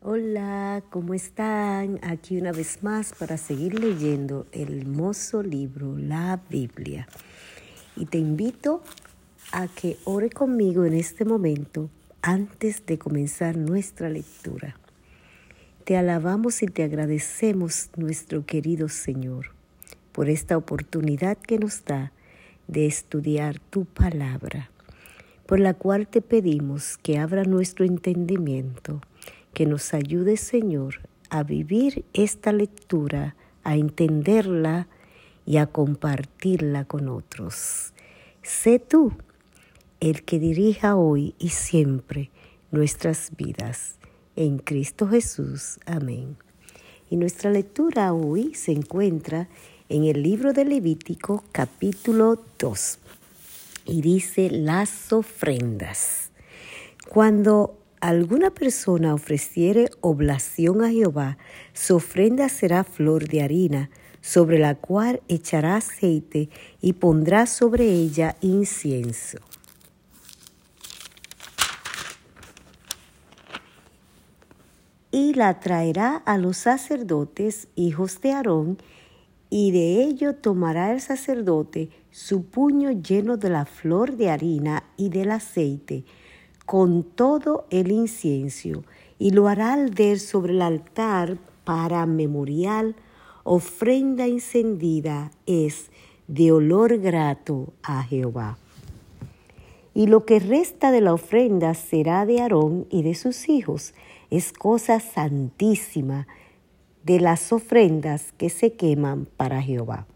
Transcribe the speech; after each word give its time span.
Hola, 0.00 0.84
¿cómo 0.90 1.12
están? 1.12 1.98
Aquí 2.02 2.38
una 2.38 2.52
vez 2.52 2.84
más 2.84 3.12
para 3.18 3.36
seguir 3.36 3.80
leyendo 3.80 4.46
el 4.52 4.78
hermoso 4.78 5.42
libro, 5.42 5.98
la 5.98 6.40
Biblia. 6.48 7.08
Y 7.96 8.06
te 8.06 8.18
invito 8.18 8.80
a 9.50 9.66
que 9.66 9.96
ore 10.04 10.30
conmigo 10.30 10.84
en 10.84 10.94
este 10.94 11.24
momento 11.24 11.90
antes 12.22 12.86
de 12.86 12.96
comenzar 12.96 13.56
nuestra 13.56 14.08
lectura. 14.08 14.76
Te 15.82 15.96
alabamos 15.96 16.62
y 16.62 16.66
te 16.66 16.84
agradecemos, 16.84 17.90
nuestro 17.96 18.46
querido 18.46 18.88
Señor, 18.88 19.46
por 20.12 20.28
esta 20.28 20.56
oportunidad 20.56 21.36
que 21.38 21.58
nos 21.58 21.84
da 21.84 22.12
de 22.68 22.86
estudiar 22.86 23.58
tu 23.58 23.84
palabra, 23.84 24.70
por 25.44 25.58
la 25.58 25.74
cual 25.74 26.06
te 26.06 26.22
pedimos 26.22 26.98
que 26.98 27.18
abra 27.18 27.42
nuestro 27.42 27.84
entendimiento 27.84 29.00
que 29.58 29.66
nos 29.66 29.92
ayude, 29.92 30.36
Señor, 30.36 31.00
a 31.30 31.42
vivir 31.42 32.04
esta 32.12 32.52
lectura, 32.52 33.34
a 33.64 33.74
entenderla 33.74 34.86
y 35.44 35.56
a 35.56 35.66
compartirla 35.66 36.84
con 36.84 37.08
otros. 37.08 37.92
Sé 38.40 38.78
tú 38.78 39.14
el 39.98 40.22
que 40.22 40.38
dirija 40.38 40.94
hoy 40.94 41.34
y 41.40 41.48
siempre 41.48 42.30
nuestras 42.70 43.32
vidas. 43.36 43.96
En 44.36 44.58
Cristo 44.58 45.08
Jesús. 45.08 45.80
Amén. 45.86 46.36
Y 47.10 47.16
nuestra 47.16 47.50
lectura 47.50 48.12
hoy 48.12 48.54
se 48.54 48.70
encuentra 48.70 49.48
en 49.88 50.04
el 50.04 50.22
libro 50.22 50.52
de 50.52 50.66
Levítico 50.66 51.42
capítulo 51.50 52.40
2 52.60 52.98
y 53.86 54.02
dice 54.02 54.50
las 54.52 55.12
ofrendas. 55.12 56.30
Cuando 57.08 57.77
alguna 58.00 58.50
persona 58.50 59.14
ofreciere 59.14 59.90
oblación 60.00 60.82
a 60.82 60.90
Jehová, 60.90 61.38
su 61.72 61.96
ofrenda 61.96 62.48
será 62.48 62.84
flor 62.84 63.28
de 63.28 63.42
harina, 63.42 63.90
sobre 64.20 64.58
la 64.58 64.74
cual 64.74 65.22
echará 65.28 65.76
aceite 65.76 66.50
y 66.80 66.94
pondrá 66.94 67.46
sobre 67.46 67.84
ella 67.84 68.36
incienso. 68.40 69.38
Y 75.10 75.34
la 75.34 75.58
traerá 75.60 76.16
a 76.16 76.36
los 76.36 76.58
sacerdotes, 76.58 77.68
hijos 77.74 78.20
de 78.20 78.32
Aarón, 78.32 78.78
y 79.50 79.70
de 79.70 80.02
ello 80.02 80.34
tomará 80.34 80.92
el 80.92 81.00
sacerdote 81.00 81.88
su 82.10 82.44
puño 82.44 82.90
lleno 82.90 83.38
de 83.38 83.48
la 83.48 83.64
flor 83.64 84.16
de 84.16 84.28
harina 84.28 84.84
y 84.96 85.08
del 85.08 85.30
aceite, 85.30 86.04
con 86.68 87.02
todo 87.02 87.64
el 87.70 87.90
incienso 87.90 88.84
y 89.18 89.30
lo 89.30 89.48
hará 89.48 89.72
arder 89.72 90.20
sobre 90.20 90.52
el 90.52 90.60
altar 90.60 91.38
para 91.64 92.04
memorial, 92.04 92.94
ofrenda 93.42 94.26
encendida 94.26 95.30
es 95.46 95.86
de 96.26 96.52
olor 96.52 96.98
grato 96.98 97.72
a 97.82 98.02
Jehová. 98.02 98.58
Y 99.94 100.08
lo 100.08 100.26
que 100.26 100.40
resta 100.40 100.92
de 100.92 101.00
la 101.00 101.14
ofrenda 101.14 101.72
será 101.72 102.26
de 102.26 102.42
Aarón 102.42 102.86
y 102.90 103.02
de 103.02 103.14
sus 103.14 103.48
hijos, 103.48 103.94
es 104.28 104.52
cosa 104.52 105.00
santísima 105.00 106.26
de 107.02 107.18
las 107.18 107.50
ofrendas 107.50 108.34
que 108.36 108.50
se 108.50 108.74
queman 108.74 109.26
para 109.38 109.62
Jehová. 109.62 110.06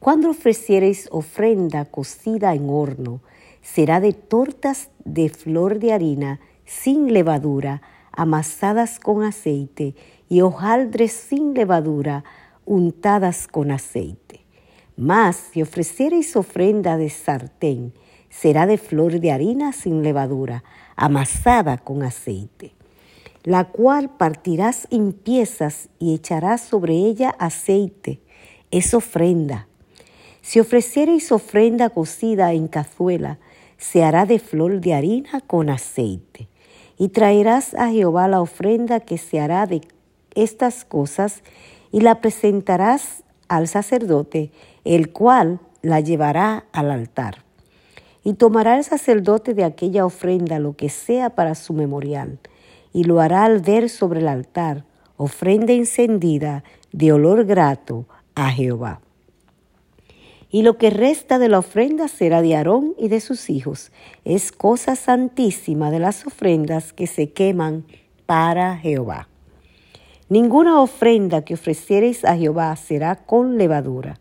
Cuando 0.00 0.30
ofreciereis 0.30 1.08
ofrenda 1.12 1.84
cocida 1.84 2.56
en 2.56 2.68
horno, 2.68 3.20
será 3.62 4.00
de 4.00 4.12
tortas 4.12 4.90
de 5.04 5.28
flor 5.28 5.78
de 5.78 5.92
harina 5.92 6.40
sin 6.66 7.12
levadura, 7.12 7.82
amasadas 8.12 8.98
con 8.98 9.22
aceite, 9.22 9.94
y 10.28 10.40
hojaldres 10.40 11.12
sin 11.12 11.54
levadura, 11.54 12.24
untadas 12.64 13.46
con 13.48 13.70
aceite. 13.70 14.40
Mas 14.96 15.36
si 15.36 15.62
ofreciereis 15.62 16.36
ofrenda 16.36 16.96
de 16.96 17.10
sartén, 17.10 17.92
será 18.30 18.66
de 18.66 18.78
flor 18.78 19.20
de 19.20 19.30
harina 19.30 19.72
sin 19.72 20.02
levadura, 20.02 20.64
amasada 20.96 21.76
con 21.78 22.02
aceite, 22.02 22.72
la 23.44 23.64
cual 23.64 24.16
partirás 24.16 24.88
en 24.90 25.12
piezas 25.12 25.88
y 25.98 26.14
echarás 26.14 26.62
sobre 26.62 26.94
ella 26.94 27.30
aceite. 27.38 28.20
Es 28.70 28.94
ofrenda. 28.94 29.68
Si 30.40 30.60
ofreciereis 30.60 31.30
ofrenda 31.30 31.90
cocida 31.90 32.52
en 32.52 32.68
cazuela, 32.68 33.38
se 33.82 34.04
hará 34.04 34.26
de 34.26 34.38
flor 34.38 34.80
de 34.80 34.94
harina 34.94 35.40
con 35.40 35.68
aceite. 35.68 36.48
Y 36.98 37.08
traerás 37.08 37.74
a 37.74 37.88
Jehová 37.90 38.28
la 38.28 38.40
ofrenda 38.40 39.00
que 39.00 39.18
se 39.18 39.40
hará 39.40 39.66
de 39.66 39.80
estas 40.36 40.84
cosas 40.84 41.42
y 41.90 42.00
la 42.00 42.20
presentarás 42.20 43.24
al 43.48 43.66
sacerdote, 43.66 44.52
el 44.84 45.10
cual 45.10 45.58
la 45.82 45.98
llevará 45.98 46.64
al 46.72 46.92
altar. 46.92 47.42
Y 48.22 48.34
tomará 48.34 48.78
el 48.78 48.84
sacerdote 48.84 49.52
de 49.52 49.64
aquella 49.64 50.06
ofrenda 50.06 50.60
lo 50.60 50.76
que 50.76 50.88
sea 50.88 51.30
para 51.30 51.56
su 51.56 51.72
memorial, 51.72 52.38
y 52.92 53.02
lo 53.02 53.20
hará 53.20 53.44
al 53.44 53.58
ver 53.58 53.88
sobre 53.88 54.20
el 54.20 54.28
altar, 54.28 54.84
ofrenda 55.16 55.72
encendida 55.72 56.62
de 56.92 57.12
olor 57.12 57.44
grato 57.46 58.06
a 58.36 58.50
Jehová. 58.50 59.01
Y 60.54 60.62
lo 60.62 60.76
que 60.76 60.90
resta 60.90 61.38
de 61.38 61.48
la 61.48 61.58
ofrenda 61.58 62.08
será 62.08 62.42
de 62.42 62.54
Aarón 62.54 62.94
y 62.98 63.08
de 63.08 63.20
sus 63.20 63.48
hijos. 63.48 63.90
Es 64.26 64.52
cosa 64.52 64.96
santísima 64.96 65.90
de 65.90 65.98
las 65.98 66.26
ofrendas 66.26 66.92
que 66.92 67.06
se 67.06 67.30
queman 67.32 67.86
para 68.26 68.76
Jehová. 68.76 69.28
Ninguna 70.28 70.80
ofrenda 70.82 71.42
que 71.42 71.54
ofreciereis 71.54 72.26
a 72.26 72.36
Jehová 72.36 72.76
será 72.76 73.16
con 73.16 73.56
levadura, 73.56 74.20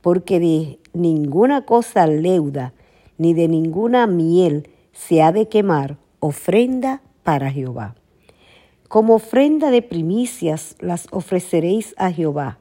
porque 0.00 0.38
de 0.38 0.78
ninguna 0.92 1.66
cosa 1.66 2.06
leuda 2.06 2.72
ni 3.18 3.34
de 3.34 3.48
ninguna 3.48 4.06
miel 4.06 4.70
se 4.92 5.20
ha 5.20 5.32
de 5.32 5.48
quemar 5.48 5.96
ofrenda 6.20 7.02
para 7.24 7.50
Jehová. 7.50 7.96
Como 8.88 9.16
ofrenda 9.16 9.72
de 9.72 9.82
primicias 9.82 10.76
las 10.78 11.08
ofreceréis 11.10 11.92
a 11.96 12.12
Jehová 12.12 12.60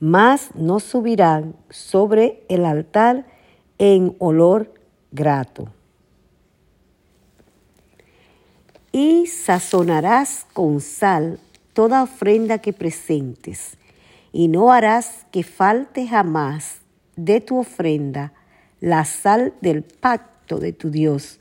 mas 0.00 0.50
no 0.54 0.80
subirán 0.80 1.56
sobre 1.70 2.44
el 2.48 2.64
altar 2.64 3.26
en 3.78 4.14
olor 4.18 4.72
grato. 5.10 5.68
Y 8.92 9.26
sazonarás 9.26 10.46
con 10.52 10.80
sal 10.80 11.38
toda 11.72 12.02
ofrenda 12.02 12.58
que 12.58 12.72
presentes, 12.72 13.76
y 14.32 14.48
no 14.48 14.72
harás 14.72 15.26
que 15.30 15.42
falte 15.42 16.06
jamás 16.06 16.80
de 17.16 17.40
tu 17.40 17.58
ofrenda 17.58 18.32
la 18.80 19.04
sal 19.04 19.54
del 19.60 19.82
pacto 19.82 20.58
de 20.58 20.72
tu 20.72 20.90
Dios. 20.90 21.40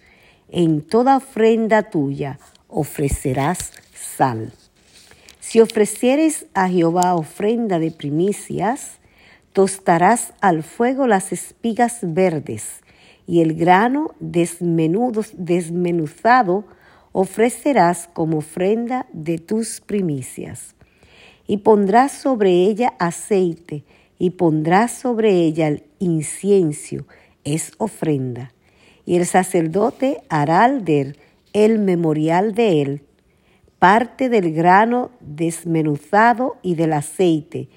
En 0.50 0.82
toda 0.82 1.18
ofrenda 1.18 1.84
tuya 1.84 2.40
ofrecerás 2.68 3.72
sal. 3.94 4.52
Si 5.48 5.62
ofrecieres 5.62 6.46
a 6.54 6.68
Jehová 6.68 7.16
ofrenda 7.16 7.80
de 7.80 7.90
primicias, 7.90 9.00
tostarás 9.54 10.34
al 10.42 10.62
fuego 10.62 11.08
las 11.08 11.32
espigas 11.32 12.00
verdes 12.02 12.82
y 13.26 13.40
el 13.40 13.54
grano 13.54 14.14
desmenuzado 14.20 16.66
ofrecerás 17.14 18.10
como 18.12 18.40
ofrenda 18.40 19.06
de 19.14 19.38
tus 19.38 19.80
primicias. 19.80 20.76
Y 21.48 21.60
pondrás 21.60 22.12
sobre 22.12 22.52
ella 22.52 22.96
aceite 23.00 23.86
y 24.20 24.32
pondrás 24.32 24.92
sobre 24.92 25.32
ella 25.32 25.70
el 25.70 25.86
incienso, 26.00 27.06
es 27.46 27.72
ofrenda. 27.78 28.52
Y 29.06 29.16
el 29.16 29.26
sacerdote 29.26 30.24
hará 30.28 30.66
alder 30.66 31.16
el 31.54 31.80
memorial 31.80 32.54
de 32.54 32.82
él 32.82 33.07
parte 33.80 34.30
del 34.30 34.54
grano 34.54 35.12
desmenuzado 35.20 36.58
y 36.62 36.76
del 36.76 36.94
aceite, 36.94 37.70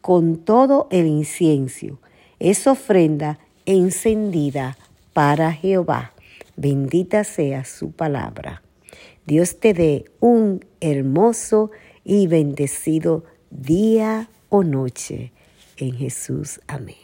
con 0.00 0.36
todo 0.36 0.88
el 0.90 1.06
incienso. 1.06 1.98
Es 2.38 2.66
ofrenda 2.66 3.38
encendida 3.64 4.76
para 5.12 5.52
Jehová. 5.52 6.12
Bendita 6.56 7.24
sea 7.24 7.64
su 7.64 7.92
palabra. 7.92 8.62
Dios 9.26 9.58
te 9.58 9.72
dé 9.72 10.04
un 10.20 10.64
hermoso 10.80 11.70
y 12.04 12.26
bendecido 12.26 13.24
día 13.50 14.28
o 14.50 14.62
noche. 14.62 15.32
En 15.76 15.94
Jesús. 15.94 16.60
Amén. 16.68 17.03